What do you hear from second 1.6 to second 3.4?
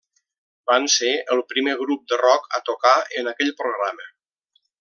grup de rock a tocar en